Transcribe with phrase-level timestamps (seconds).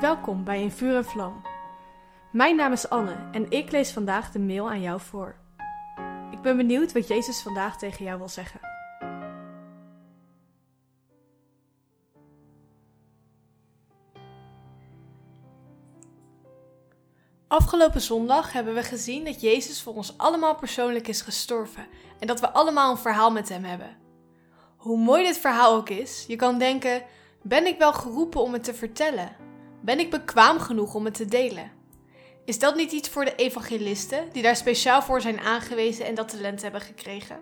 [0.00, 1.42] Welkom bij In Vuur en Vlam.
[2.32, 5.36] Mijn naam is Anne en ik lees vandaag de mail aan jou voor.
[6.30, 8.60] Ik ben benieuwd wat Jezus vandaag tegen jou wil zeggen.
[17.48, 21.86] Afgelopen zondag hebben we gezien dat Jezus voor ons allemaal persoonlijk is gestorven
[22.18, 23.96] en dat we allemaal een verhaal met Hem hebben.
[24.76, 27.02] Hoe mooi dit verhaal ook is, je kan denken:
[27.42, 29.44] ben ik wel geroepen om het te vertellen?
[29.84, 31.72] Ben ik bekwaam genoeg om het te delen?
[32.44, 36.28] Is dat niet iets voor de evangelisten, die daar speciaal voor zijn aangewezen en dat
[36.28, 37.40] talent hebben gekregen?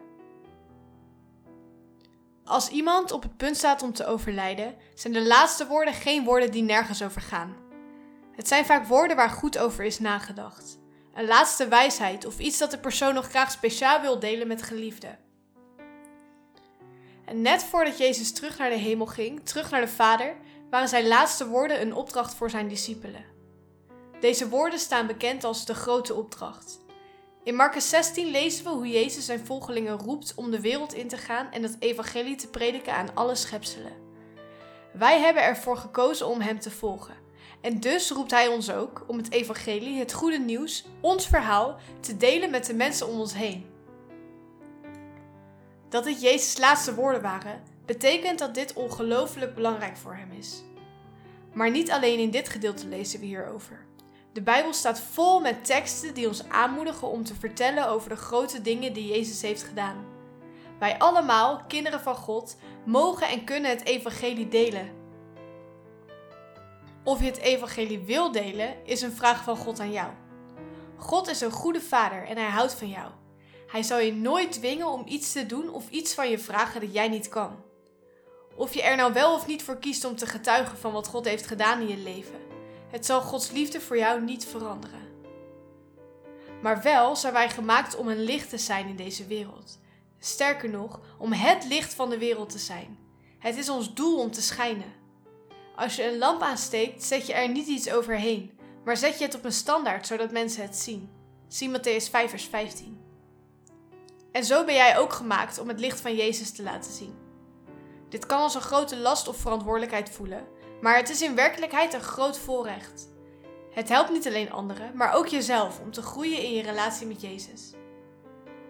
[2.45, 6.51] Als iemand op het punt staat om te overlijden, zijn de laatste woorden geen woorden
[6.51, 7.57] die nergens over gaan.
[8.33, 10.79] Het zijn vaak woorden waar goed over is nagedacht.
[11.15, 15.19] Een laatste wijsheid of iets dat de persoon nog graag speciaal wil delen met geliefden.
[17.25, 20.37] En net voordat Jezus terug naar de hemel ging, terug naar de Vader,
[20.73, 23.25] waren zijn laatste woorden een opdracht voor zijn discipelen.
[24.21, 26.81] Deze woorden staan bekend als de grote opdracht.
[27.45, 31.17] In Marcus 16 lezen we hoe Jezus zijn volgelingen roept om de wereld in te
[31.17, 33.93] gaan en het evangelie te prediken aan alle schepselen.
[34.93, 37.15] Wij hebben ervoor gekozen om hem te volgen.
[37.61, 42.17] En dus roept hij ons ook om het evangelie, het goede nieuws, ons verhaal, te
[42.17, 43.67] delen met de mensen om ons heen.
[45.89, 50.63] Dat dit Jezus' laatste woorden waren, betekent dat dit ongelooflijk belangrijk voor hem is.
[51.53, 53.87] Maar niet alleen in dit gedeelte lezen we hierover.
[54.33, 58.63] De Bijbel staat vol met teksten die ons aanmoedigen om te vertellen over de grote
[58.63, 60.05] dingen die Jezus heeft gedaan.
[60.79, 64.91] Wij allemaal, kinderen van God, mogen en kunnen het evangelie delen.
[67.05, 70.11] Of je het evangelie wil delen, is een vraag van God aan jou.
[70.97, 73.11] God is een goede vader en hij houdt van jou.
[73.67, 76.93] Hij zal je nooit dwingen om iets te doen of iets van je vragen dat
[76.93, 77.57] jij niet kan.
[78.55, 81.25] Of je er nou wel of niet voor kiest om te getuigen van wat God
[81.25, 82.41] heeft gedaan in je leven.
[82.91, 85.01] Het zal Gods liefde voor jou niet veranderen.
[86.63, 89.79] Maar wel zijn wij gemaakt om een licht te zijn in deze wereld.
[90.19, 92.99] Sterker nog, om het licht van de wereld te zijn.
[93.39, 94.93] Het is ons doel om te schijnen.
[95.77, 99.35] Als je een lamp aansteekt, zet je er niet iets overheen, maar zet je het
[99.35, 101.11] op een standaard zodat mensen het zien.
[101.49, 103.01] Zie Matthäus 5 vers 15.
[104.33, 107.22] En zo ben jij ook gemaakt om het licht van Jezus te laten zien.
[108.13, 110.47] Dit kan als een grote last of verantwoordelijkheid voelen,
[110.81, 113.09] maar het is in werkelijkheid een groot voorrecht.
[113.71, 117.21] Het helpt niet alleen anderen, maar ook jezelf om te groeien in je relatie met
[117.21, 117.73] Jezus.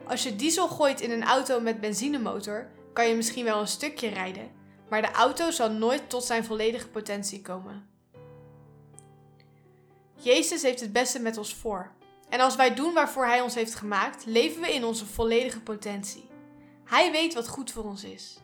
[0.06, 4.08] Als je diesel gooit in een auto met benzinemotor, kan je misschien wel een stukje
[4.08, 4.50] rijden,
[4.88, 7.88] maar de auto zal nooit tot zijn volledige potentie komen.
[10.14, 11.92] Jezus heeft het beste met ons voor.
[12.28, 16.28] En als wij doen waarvoor Hij ons heeft gemaakt, leven we in onze volledige potentie.
[16.84, 18.42] Hij weet wat goed voor ons is.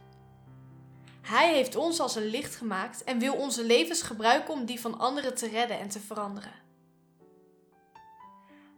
[1.29, 4.99] Hij heeft ons als een licht gemaakt en wil onze levens gebruiken om die van
[4.99, 6.53] anderen te redden en te veranderen.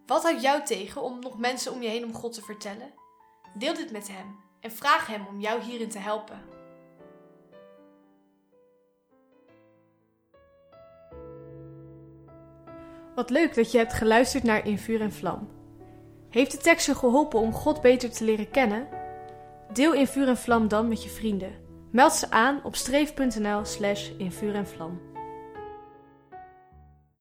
[0.06, 2.93] Wat houdt jou tegen om nog mensen om je heen om God te vertellen?
[3.55, 6.41] Deel dit met Hem en vraag Hem om jou hierin te helpen.
[13.15, 15.49] Wat leuk dat je hebt geluisterd naar In Vuur en Vlam.
[16.31, 18.89] Heeft de tekst je geholpen om God beter te leren kennen?
[19.72, 21.70] Deel In Vuur en Vlam dan met je vrienden.
[21.91, 25.09] Meld ze aan op streef.nl slash in vuur en vlam.